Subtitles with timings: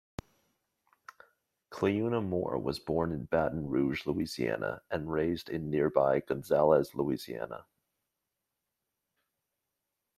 [1.69, 7.67] Cleouna Moore was born in Baton Rouge, Louisiana, and raised in nearby Gonzales, Louisiana.